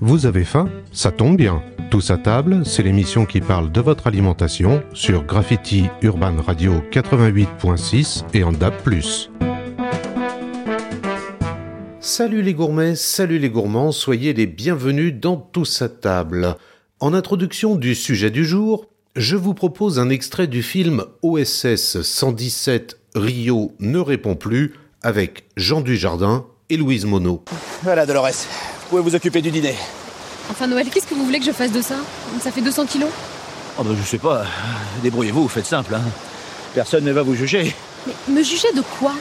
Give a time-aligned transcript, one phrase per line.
[0.00, 0.70] Vous avez faim?
[0.92, 1.62] Ça tombe bien.
[1.90, 8.24] Tous à table, c'est l'émission qui parle de votre alimentation sur Graffiti Urban Radio 88.6
[8.32, 8.74] et en DAB+.
[12.00, 16.56] Salut les gourmets, salut les gourmands, soyez les bienvenus dans Tous à table.
[17.00, 22.98] En introduction du sujet du jour, je vous propose un extrait du film OSS 117
[23.16, 24.74] Rio ne répond plus
[25.06, 27.38] avec Jean Dujardin et Louise Monod.
[27.84, 29.76] Voilà Dolores, vous pouvez vous occuper du dîner.
[30.50, 31.94] Enfin Noël, qu'est-ce que vous voulez que je fasse de ça?
[32.42, 33.08] Ça fait 200 kilos?
[33.78, 34.44] Oh bah je sais pas,
[35.04, 35.94] débrouillez-vous, faites simple.
[35.94, 36.02] Hein.
[36.74, 37.72] Personne ne va vous juger.
[38.04, 39.12] Mais me juger de quoi?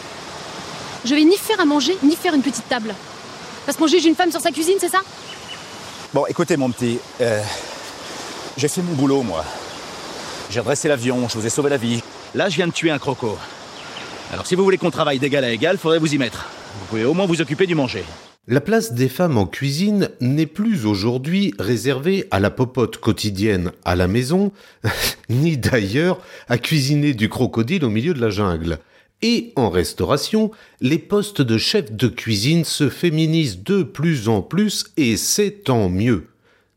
[1.05, 2.96] Je vais ni faire à manger, ni faire une petite table.
[3.68, 5.02] Parce qu'on juge une femme sur sa cuisine, c'est ça?
[6.16, 7.44] Bon, écoutez, mon petit, euh,
[8.58, 9.46] j'ai fait mon boulot, moi.
[10.49, 12.02] J'ai redressé l'avion, je vous ai sauvé la vie.
[12.34, 13.38] Là, je viens de tuer un croco.
[14.32, 16.50] Alors, si vous voulez qu'on travaille d'égal à égal, faudrait vous y mettre.
[16.80, 18.04] Vous pouvez au moins vous occuper du manger.
[18.48, 23.96] La place des femmes en cuisine n'est plus aujourd'hui réservée à la popote quotidienne à
[23.96, 24.52] la maison,
[25.30, 28.80] ni d'ailleurs à cuisiner du crocodile au milieu de la jungle.
[29.22, 34.86] Et en restauration, les postes de chef de cuisine se féminisent de plus en plus
[34.98, 36.27] et c'est tant mieux.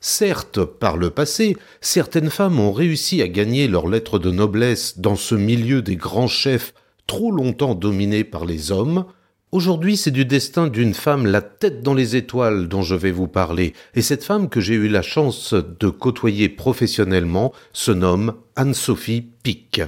[0.01, 5.17] Certes, par le passé, certaines femmes ont réussi à gagner leur lettre de noblesse dans
[5.17, 6.73] ce milieu des grands chefs
[7.09, 9.07] trop longtemps dominé par les hommes.
[9.51, 13.27] Aujourd'hui, c'est du destin d'une femme la tête dans les étoiles dont je vais vous
[13.27, 19.27] parler, et cette femme que j'ai eu la chance de côtoyer professionnellement se nomme Anne-Sophie
[19.43, 19.81] Pic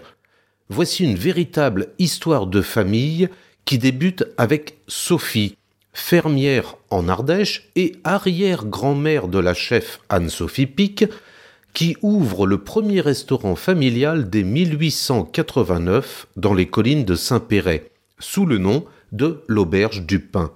[0.71, 3.29] voici une véritable histoire de famille
[3.67, 5.57] qui débute avec Sophie,
[5.93, 11.05] fermière en Ardèche et arrière-grand-mère de la chef Anne-Sophie Pic,
[11.75, 18.59] qui ouvre le premier restaurant familial dès 1889 dans les collines de Saint-Péret, sous le
[18.59, 20.53] nom de l'Auberge du Pain.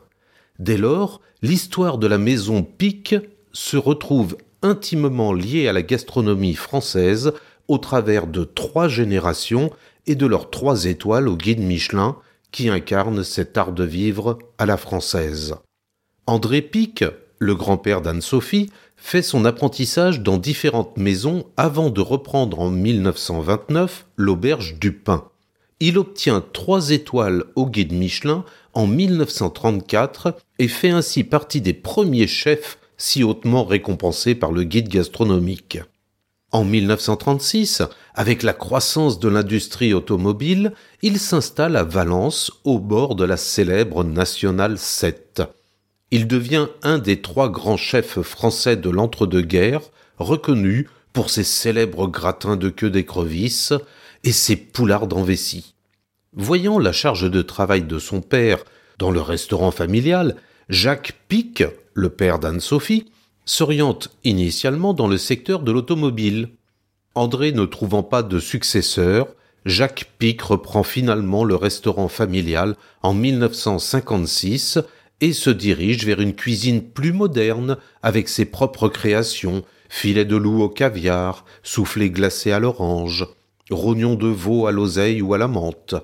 [0.58, 3.14] Dès lors, l'histoire de la maison Pic
[3.52, 7.32] se retrouve intimement liée à la gastronomie française
[7.68, 9.70] au travers de trois générations
[10.06, 12.16] et de leurs trois étoiles au guide Michelin
[12.50, 15.56] qui incarne cet art de vivre à la française.
[16.26, 17.04] André Pic,
[17.38, 18.70] le grand-père d'Anne-Sophie,
[19.04, 25.28] fait son apprentissage dans différentes maisons avant de reprendre en 1929 l'auberge du pain.
[25.78, 32.26] Il obtient trois étoiles au guide Michelin en 1934 et fait ainsi partie des premiers
[32.26, 35.80] chefs si hautement récompensés par le guide gastronomique.
[36.50, 37.82] En 1936,
[38.14, 40.72] avec la croissance de l'industrie automobile,
[41.02, 45.42] il s'installe à Valence, au bord de la célèbre Nationale 7.
[46.14, 52.54] Il devient un des trois grands chefs français de l'entre-deux-guerres, reconnu pour ses célèbres gratins
[52.54, 53.72] de queue d'écrevisse
[54.22, 55.74] et ses poulards en vessie.
[56.32, 58.62] Voyant la charge de travail de son père
[58.96, 60.36] dans le restaurant familial,
[60.68, 61.64] Jacques Pic,
[61.94, 63.10] le père d'Anne-Sophie,
[63.44, 66.50] s'oriente initialement dans le secteur de l'automobile.
[67.16, 69.26] André ne trouvant pas de successeur,
[69.66, 74.78] Jacques Pic reprend finalement le restaurant familial en 1956
[75.24, 80.60] et se dirige vers une cuisine plus moderne avec ses propres créations, filets de loup
[80.62, 83.26] au caviar, soufflés glacés à l'orange,
[83.70, 85.94] rognons de veau à l'oseille ou à la menthe.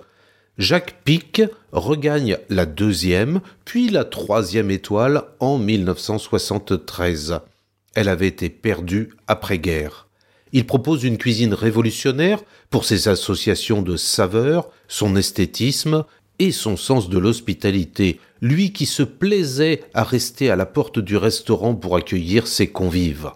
[0.57, 7.41] Jacques Pic regagne la deuxième, puis la troisième étoile en 1973.
[7.95, 10.09] Elle avait été perdue après-guerre.
[10.55, 16.07] Il propose une cuisine révolutionnaire pour ses associations de saveurs, son esthétisme
[16.39, 21.17] et son sens de l'hospitalité, lui qui se plaisait à rester à la porte du
[21.17, 23.31] restaurant pour accueillir ses convives.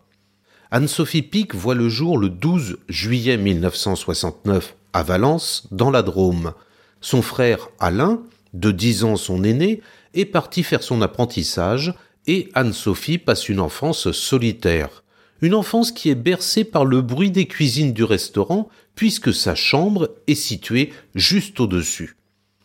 [0.70, 6.53] Anne-Sophie Pic voit le jour le 12 juillet 1969 à Valence, dans la Drôme.
[7.00, 8.22] Son frère Alain,
[8.54, 9.82] de dix ans son aîné,
[10.15, 11.94] est parti faire son apprentissage
[12.26, 15.04] et Anne-Sophie passe une enfance solitaire.
[15.42, 20.10] Une enfance qui est bercée par le bruit des cuisines du restaurant puisque sa chambre
[20.26, 22.16] est située juste au-dessus.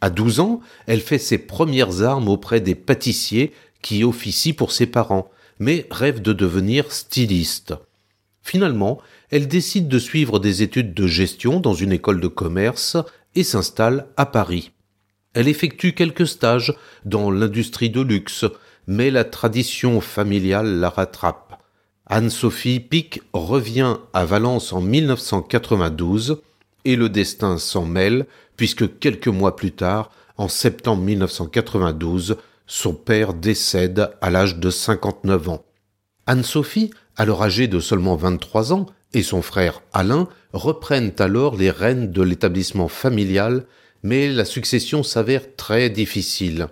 [0.02, 4.86] À douze ans, elle fait ses premières armes auprès des pâtissiers qui officient pour ses
[4.86, 5.30] parents,
[5.60, 7.74] mais rêve de devenir styliste.
[8.42, 12.98] Finalement, elle décide de suivre des études de gestion dans une école de commerce
[13.36, 14.72] et s'installe à Paris.
[15.34, 16.74] Elle effectue quelques stages
[17.06, 18.46] dans l'industrie de luxe,
[18.88, 21.62] mais la tradition familiale la rattrape.
[22.08, 26.42] Anne-Sophie Pic revient à Valence en 1992
[26.86, 28.26] et le destin s'en mêle
[28.58, 32.38] puisque quelques mois plus tard, en septembre 1992,
[32.68, 35.66] son père décède à l'âge de 59 ans.
[36.28, 42.12] Anne-Sophie, alors âgée de seulement 23 ans, et son frère Alain reprennent alors les rênes
[42.12, 43.66] de l'établissement familial,
[44.04, 46.68] mais la succession s'avère très difficile.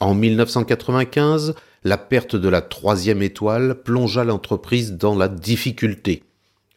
[0.00, 1.54] En 1995,
[1.84, 6.24] la perte de la troisième étoile plongea l'entreprise dans la difficulté.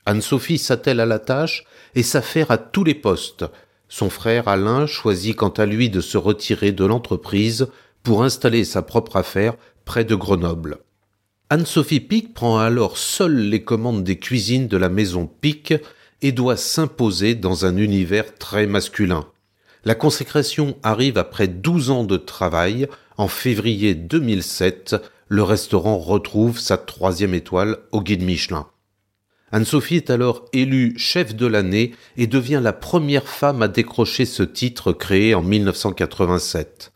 [0.06, 1.66] Anne-Sophie s'attelle à la tâche
[1.96, 3.46] et s'affaire à tous les postes.
[3.90, 7.68] Son frère Alain choisit quant à lui de se retirer de l'entreprise
[8.04, 9.56] pour installer sa propre affaire
[9.86, 10.78] près de Grenoble.
[11.50, 15.74] Anne-Sophie Pic prend alors seule les commandes des cuisines de la maison Pic
[16.22, 19.28] et doit s'imposer dans un univers très masculin.
[19.84, 22.88] La consécration arrive après 12 ans de travail.
[23.18, 24.96] En février 2007,
[25.28, 28.68] le restaurant retrouve sa troisième étoile au guide Michelin.
[29.52, 34.44] Anne-Sophie est alors élue chef de l'année et devient la première femme à décrocher ce
[34.44, 36.94] titre créé en 1987.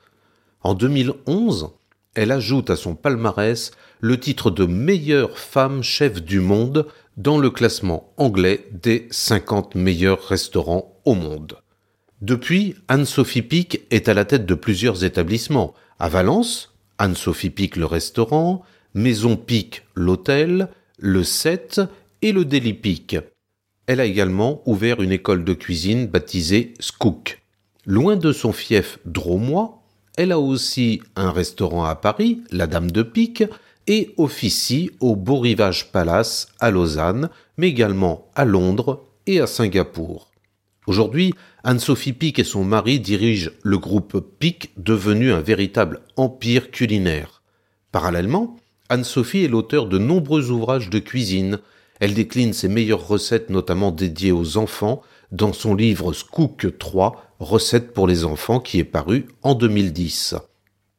[0.62, 1.72] En 2011,
[2.16, 6.88] elle ajoute à son palmarès le titre de meilleure femme chef du monde
[7.18, 11.58] dans le classement anglais des 50 meilleurs restaurants au monde.
[12.22, 15.74] Depuis, Anne-Sophie Pic est à la tête de plusieurs établissements.
[16.00, 18.64] À Valence, Anne-Sophie Pic le restaurant,
[18.94, 21.82] Maison Pic l'hôtel, le 7
[22.26, 23.18] et le Daily Pic.
[23.86, 27.40] Elle a également ouvert une école de cuisine baptisée Skook.
[27.86, 29.84] Loin de son fief dromois,
[30.18, 33.44] elle a aussi un restaurant à Paris, la Dame de Pique,
[33.86, 40.32] et officie au Beau Rivage Palace à Lausanne, mais également à Londres et à Singapour.
[40.88, 47.44] Aujourd'hui, Anne-Sophie Pic et son mari dirigent le groupe Pic, devenu un véritable empire culinaire.
[47.92, 48.58] Parallèlement,
[48.90, 51.60] Anne-Sophie est l'auteur de nombreux ouvrages de cuisine.
[52.00, 55.02] Elle décline ses meilleures recettes, notamment dédiées aux enfants,
[55.32, 60.36] dans son livre Skook 3, Recettes pour les enfants, qui est paru en 2010.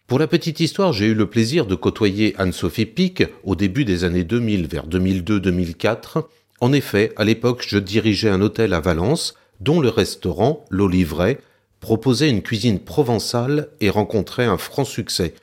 [0.07, 4.05] Pour la petite histoire, j'ai eu le plaisir de côtoyer Anne-Sophie Pic au début des
[4.05, 6.25] années 2000, vers 2002-2004.
[6.61, 11.39] En effet, à l'époque, je dirigeais un hôtel à Valence, dont le restaurant, l'Olivret,
[11.81, 15.35] proposait une cuisine provençale et rencontrait un franc succès.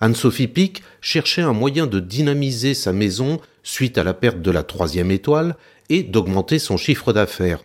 [0.00, 4.62] Anne-Sophie Pic cherchait un moyen de dynamiser sa maison suite à la perte de la
[4.62, 5.56] troisième étoile
[5.88, 7.64] et d'augmenter son chiffre d'affaires.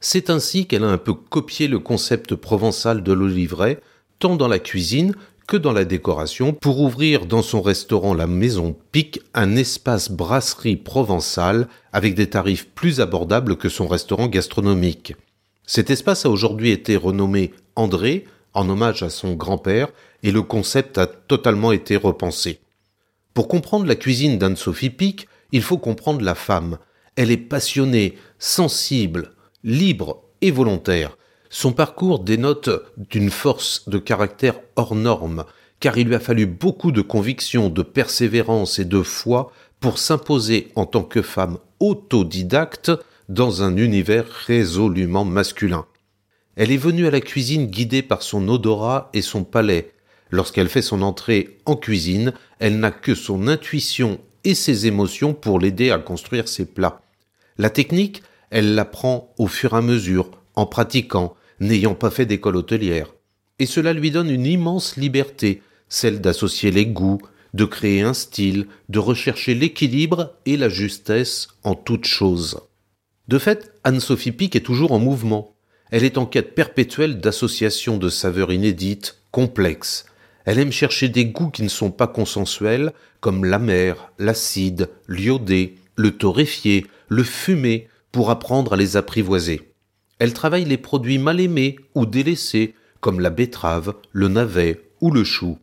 [0.00, 3.80] C'est ainsi qu'elle a un peu copié le concept provençal de l'Olivret,
[4.18, 5.14] tant dans la cuisine
[5.48, 10.76] que dans la décoration pour ouvrir dans son restaurant La Maison Pic un espace brasserie
[10.76, 15.14] provençale avec des tarifs plus abordables que son restaurant gastronomique.
[15.66, 19.88] Cet espace a aujourd'hui été renommé André en hommage à son grand-père
[20.24, 22.58] et le concept a totalement été repensé.
[23.34, 26.78] Pour comprendre la cuisine d'Anne-Sophie Pic, il faut comprendre la femme.
[27.14, 29.32] Elle est passionnée, sensible,
[29.62, 31.16] libre et volontaire.
[31.50, 35.44] Son parcours dénote d'une force de caractère hors norme,
[35.78, 40.72] car il lui a fallu beaucoup de conviction, de persévérance et de foi pour s'imposer
[40.74, 42.90] en tant que femme autodidacte
[43.28, 45.86] dans un univers résolument masculin.
[46.56, 49.93] Elle est venue à la cuisine guidée par son odorat et son palais.
[50.34, 55.60] Lorsqu'elle fait son entrée en cuisine, elle n'a que son intuition et ses émotions pour
[55.60, 57.02] l'aider à construire ses plats.
[57.56, 58.20] La technique,
[58.50, 63.14] elle l'apprend au fur et à mesure, en pratiquant, n'ayant pas fait d'école hôtelière.
[63.60, 67.20] Et cela lui donne une immense liberté, celle d'associer les goûts,
[67.52, 72.58] de créer un style, de rechercher l'équilibre et la justesse en toutes choses.
[73.28, 75.54] De fait, Anne-Sophie Pic est toujours en mouvement.
[75.92, 80.06] Elle est en quête perpétuelle d'associations de saveurs inédites, complexes.
[80.44, 86.10] Elle aime chercher des goûts qui ne sont pas consensuels, comme l'amer, l'acide, l'iodé, le
[86.10, 89.72] torréfié, le fumé, pour apprendre à les apprivoiser.
[90.18, 95.24] Elle travaille les produits mal aimés ou délaissés, comme la betterave, le navet ou le
[95.24, 95.58] chou.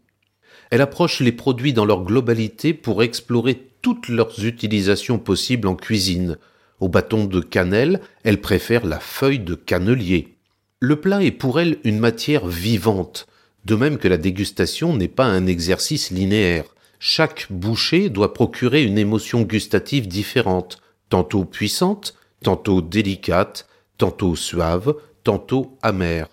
[0.70, 6.38] Elle approche les produits dans leur globalité pour explorer toutes leurs utilisations possibles en cuisine.
[6.79, 10.36] Au bâton de cannelle, elle préfère la feuille de cannelier.
[10.79, 13.27] Le plat est pour elle une matière vivante,
[13.65, 16.65] de même que la dégustation n'est pas un exercice linéaire.
[17.00, 25.77] Chaque bouchée doit procurer une émotion gustative différente, tantôt puissante, tantôt délicate, tantôt suave, tantôt
[25.82, 26.27] amère.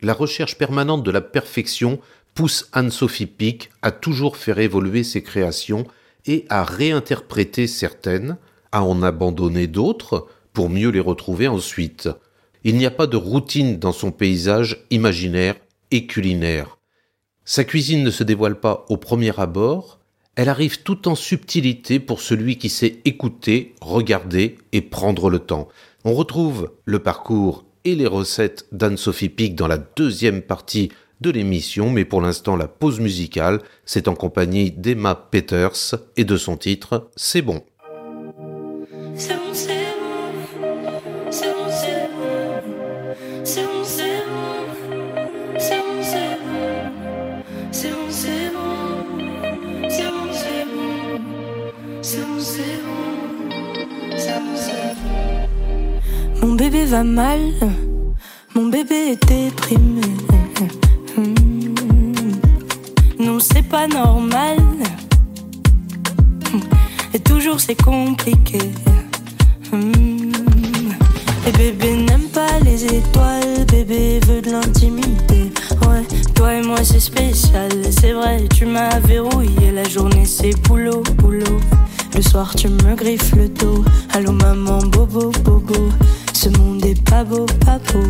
[0.00, 2.00] La recherche permanente de la perfection
[2.34, 5.86] pousse Anne-Sophie Pic à toujours faire évoluer ses créations
[6.26, 8.36] et à réinterpréter certaines,
[8.72, 12.08] à en abandonner d'autres pour mieux les retrouver ensuite.
[12.64, 15.54] Il n'y a pas de routine dans son paysage imaginaire
[15.90, 16.78] et culinaire.
[17.44, 20.00] Sa cuisine ne se dévoile pas au premier abord,
[20.36, 25.68] elle arrive tout en subtilité pour celui qui sait écouter, regarder et prendre le temps.
[26.04, 31.90] On retrouve le parcours et les recettes d'Anne-Sophie Pic dans la deuxième partie de l'émission,
[31.90, 37.10] mais pour l'instant la pause musicale, c'est en compagnie d'Emma Peters et de son titre
[37.16, 37.62] C'est bon.
[56.42, 57.40] Mon bébé va mal,
[58.54, 60.02] mon bébé est déprimé.
[61.16, 61.32] Hmm.
[63.18, 64.58] Non, c'est pas normal.
[67.14, 68.58] Et toujours c'est compliqué.
[69.72, 70.30] Hmm.
[71.46, 75.50] Et bébé n'aime pas les étoiles, bébé veut de l'intimité.
[75.88, 79.70] Ouais, toi et moi c'est spécial, c'est vrai, tu m'as verrouillé.
[79.72, 81.60] La journée c'est boulot, boulot.
[82.14, 83.84] Le soir tu me griffes le dos.
[84.12, 85.88] Allô maman, bobo, bobo.
[86.32, 88.02] Ce monde est pas beau, pas beau.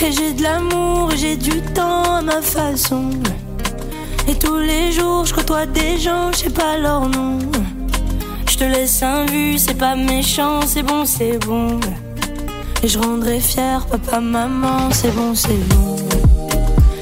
[0.00, 3.10] Et j'ai de l'amour, j'ai du temps à ma façon.
[4.28, 7.38] Et tous les jours je côtoie des gens, je sais pas leur nom.
[8.50, 11.80] Je te laisse un vu, c'est pas méchant, c'est bon, c'est bon.
[12.82, 15.96] Et je rendrai fier papa, maman, c'est bon, c'est bon.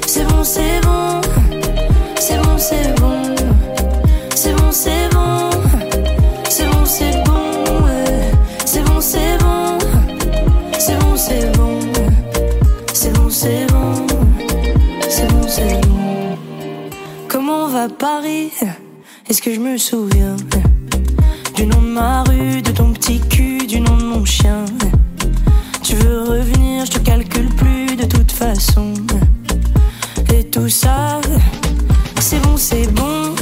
[0.06, 1.20] C'est bon, c'est bon.
[2.18, 3.25] C'est bon, c'est bon.
[4.78, 5.50] C'est bon,
[6.50, 6.85] c'est bon.
[6.85, 7.59] C'est bon, c'est bon.
[8.66, 9.78] C'est bon, c'est bon.
[10.78, 11.87] C'est bon, c'est bon.
[12.92, 15.49] C'est bon, c'est bon.
[15.49, 16.37] C'est bon.
[17.26, 18.52] Comment va Paris?
[19.30, 20.37] Est-ce que je me souviens?
[21.54, 24.66] Du nom de ma rue, de ton petit cul, du nom de mon chien.
[25.83, 28.92] Tu veux revenir, je te calcule plus de toute façon.
[30.35, 31.23] Et tout ça,
[32.21, 33.35] c'est bon, c'est bon.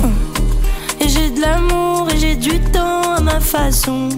[1.35, 4.09] De l'amour et j'ai du temps à ma façon.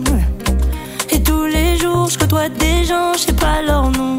[1.11, 4.19] Et tous les jours, je côtoie des gens, je sais pas leur nom.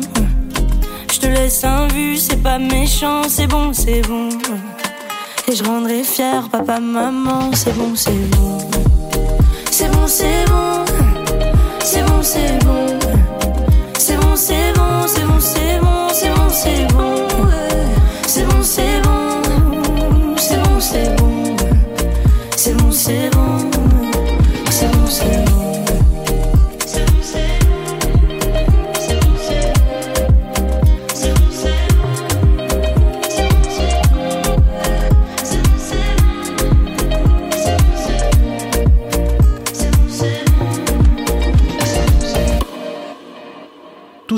[1.12, 4.30] Je te laisse un vu, c'est pas méchant, c'est bon, c'est bon.
[5.48, 8.58] Et je rendrai fier papa, maman, c'est bon, c'est bon.
[9.72, 10.86] C'est bon, c'est bon.
[11.84, 13.00] C'est bon, c'est bon.
[13.98, 17.28] C'est bon, c'est bon, c'est bon, c'est bon, c'est bon, c'est bon.
[18.28, 19.17] C'est bon, c'est bon.
[22.98, 23.30] C'est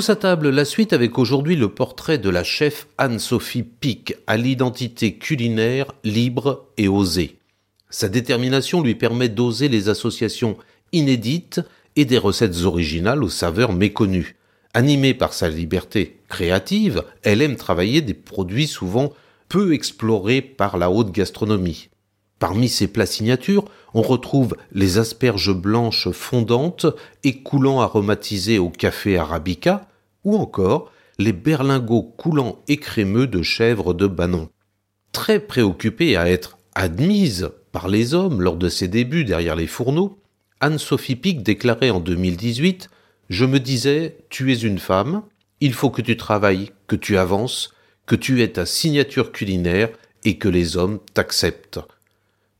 [0.08, 5.14] à table, la suite avec aujourd'hui le portrait de la chef Anne-Sophie Pic, à l'identité
[5.14, 7.39] culinaire libre et osée.
[7.90, 10.56] Sa détermination lui permet d'oser les associations
[10.92, 11.60] inédites
[11.96, 14.36] et des recettes originales aux saveurs méconnues.
[14.72, 19.12] Animée par sa liberté créative, elle aime travailler des produits souvent
[19.48, 21.88] peu explorés par la haute gastronomie.
[22.38, 26.86] Parmi ses plats signatures, on retrouve les asperges blanches fondantes
[27.24, 29.88] et coulant aromatisées au café arabica,
[30.24, 34.48] ou encore les berlingots coulants et crémeux de chèvre de Banon.
[35.12, 40.18] Très préoccupée à être admise par les hommes lors de ses débuts derrière les fourneaux,
[40.60, 42.90] Anne-Sophie Pic déclarait en 2018
[43.28, 45.22] Je me disais, tu es une femme,
[45.60, 47.72] il faut que tu travailles, que tu avances,
[48.06, 49.90] que tu aies ta signature culinaire
[50.24, 51.80] et que les hommes t'acceptent.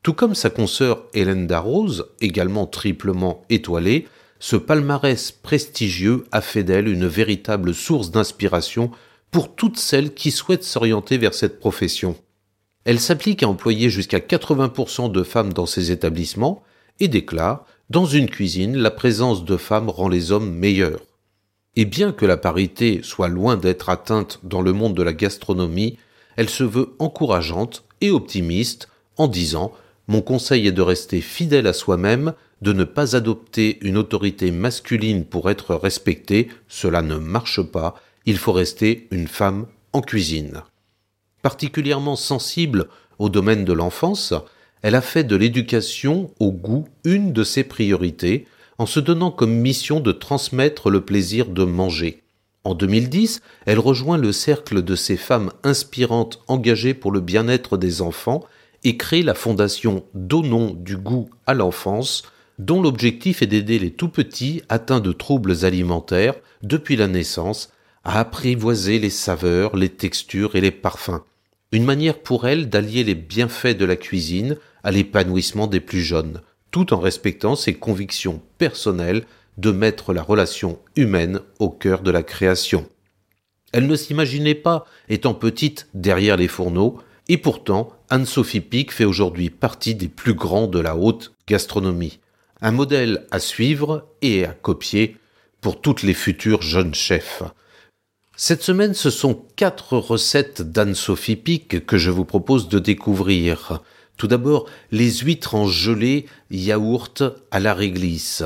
[0.03, 4.07] Tout comme sa consoeur Hélène Darroze, également triplement étoilée,
[4.39, 8.91] ce palmarès prestigieux a fait d'elle une véritable source d'inspiration
[9.31, 12.17] pour toutes celles qui souhaitent s'orienter vers cette profession.
[12.85, 16.63] Elle s'applique à employer jusqu'à 80% de femmes dans ses établissements
[16.99, 21.01] et déclare Dans une cuisine, la présence de femmes rend les hommes meilleurs.
[21.77, 25.99] Et bien que la parité soit loin d'être atteinte dans le monde de la gastronomie,
[26.37, 29.73] elle se veut encourageante et optimiste en disant
[30.11, 32.33] mon conseil est de rester fidèle à soi-même,
[32.63, 37.95] de ne pas adopter une autorité masculine pour être respecté, cela ne marche pas,
[38.27, 40.63] il faut rester une femme en cuisine.
[41.43, 44.35] Particulièrement sensible au domaine de l'enfance,
[44.83, 48.47] elle a fait de l'éducation au goût une de ses priorités,
[48.79, 52.23] en se donnant comme mission de transmettre le plaisir de manger.
[52.65, 58.03] En 2010, elle rejoint le cercle de ces femmes inspirantes engagées pour le bien-être des
[58.03, 58.45] enfants
[58.85, 62.23] et crée la fondation Donnons du goût à l'enfance,
[62.59, 67.73] dont l'objectif est d'aider les tout petits atteints de troubles alimentaires depuis la naissance
[68.05, 71.21] à apprivoiser les saveurs, les textures et les parfums.
[71.73, 76.41] Une manière pour elles d'allier les bienfaits de la cuisine à l'épanouissement des plus jeunes,
[76.73, 79.25] tout en respectant ses convictions personnelles
[79.57, 82.89] de mettre la relation humaine au cœur de la création.
[83.73, 86.99] Elle ne s'imaginait pas, étant petite derrière les fourneaux,
[87.29, 92.19] et pourtant, Anne-Sophie Pic fait aujourd'hui partie des plus grands de la haute gastronomie.
[92.61, 95.17] Un modèle à suivre et à copier
[95.61, 97.45] pour toutes les futures jeunes chefs.
[98.43, 103.83] Cette semaine, ce sont quatre recettes d'Anne-Sophie Pic que je vous propose de découvrir.
[104.17, 108.43] Tout d'abord, les huîtres en gelée yaourt à la réglisse.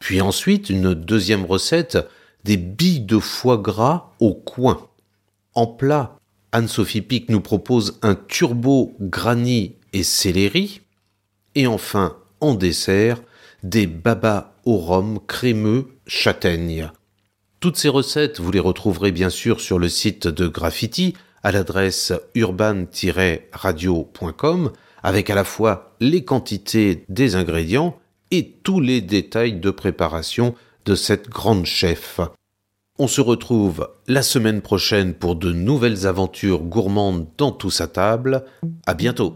[0.00, 1.98] Puis ensuite, une deuxième recette,
[2.44, 4.88] des billes de foie gras au coin.
[5.52, 6.16] En plat,
[6.52, 10.80] Anne-Sophie Pic nous propose un turbo granny et céleri.
[11.54, 13.20] Et enfin, en dessert,
[13.62, 16.90] des babas au rhum crémeux châtaigne.
[17.60, 22.12] Toutes ces recettes, vous les retrouverez bien sûr sur le site de Graffiti à l'adresse
[22.36, 24.70] urban-radio.com
[25.02, 27.98] avec à la fois les quantités des ingrédients
[28.30, 32.20] et tous les détails de préparation de cette grande chef.
[32.96, 38.44] On se retrouve la semaine prochaine pour de nouvelles aventures gourmandes dans tout sa table.
[38.86, 39.34] À bientôt.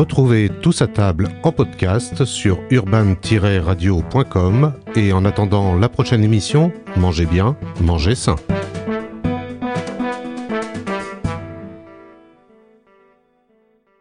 [0.00, 7.26] Retrouvez tous à table en podcast sur urban-radio.com et en attendant la prochaine émission, mangez
[7.26, 8.36] bien, mangez sain.